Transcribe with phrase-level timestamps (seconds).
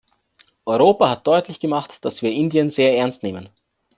[0.65, 3.49] Europa hat deutlich gemacht, dass wir Indien sehr ernst nehmen.